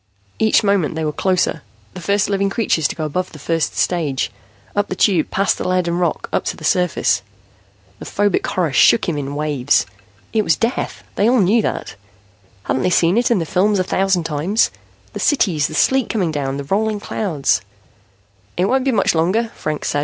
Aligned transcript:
Each 0.39 0.63
moment 0.63 0.95
they 0.95 1.05
were 1.05 1.11
closer, 1.11 1.61
the 1.93 2.01
first 2.01 2.27
living 2.27 2.49
creatures 2.49 2.87
to 2.87 2.95
go 2.95 3.05
above 3.05 3.31
the 3.33 3.37
first 3.37 3.77
stage, 3.77 4.31
up 4.75 4.87
the 4.89 4.95
Tube 4.95 5.29
past 5.29 5.59
the 5.59 5.67
lead 5.67 5.87
and 5.87 5.99
rock, 5.99 6.27
up 6.33 6.43
to 6.45 6.57
the 6.57 6.63
surface. 6.63 7.21
The 7.99 8.05
phobic 8.05 8.43
horror 8.47 8.73
shook 8.73 9.07
him 9.07 9.15
in 9.15 9.35
waves. 9.35 9.85
It 10.33 10.41
was 10.41 10.55
death; 10.55 11.03
they 11.17 11.29
all 11.29 11.39
knew 11.39 11.61
that. 11.61 11.93
Hadn't 12.63 12.81
they 12.81 12.89
seen 12.89 13.15
it 13.15 13.29
in 13.29 13.37
the 13.37 13.45
films 13.45 13.77
a 13.77 13.83
thousand 13.83 14.23
times? 14.23 14.71
The 15.13 15.19
cities, 15.19 15.67
the 15.67 15.75
sleet 15.75 16.09
coming 16.09 16.31
down, 16.31 16.57
the 16.57 16.63
rolling 16.63 16.99
clouds 16.99 17.61
"It 18.57 18.65
won't 18.65 18.85
be 18.85 18.91
much 18.91 19.13
longer," 19.13 19.49
Franks 19.53 19.89
said. 19.89 19.99